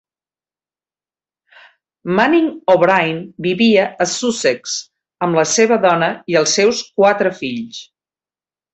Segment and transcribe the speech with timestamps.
[2.21, 4.75] Manning O'Brine vivia a Sussex
[5.29, 7.89] amb la seva dona i els seus quatre fills.